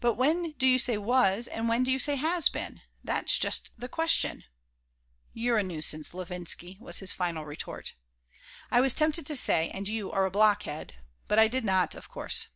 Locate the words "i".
8.70-8.82, 11.38-11.48